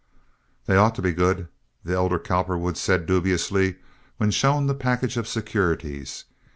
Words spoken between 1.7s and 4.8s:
the elder Cowperwood said, dubiously, when shown the